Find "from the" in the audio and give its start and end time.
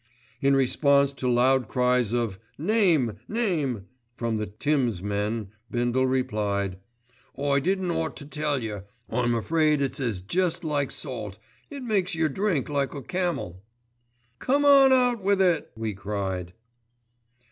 4.15-4.47